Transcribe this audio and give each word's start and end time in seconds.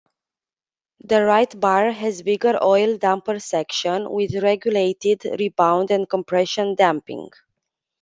The 1.03 1.23
right 1.25 1.59
bar 1.59 1.91
has 1.91 2.23
bigger 2.23 2.57
oil 2.63 2.97
damper 2.97 3.37
section, 3.37 4.09
with 4.09 4.33
regulated 4.41 5.23
rebound 5.39 5.91
and 5.91 6.09
compression 6.09 6.73
damping. 6.73 7.29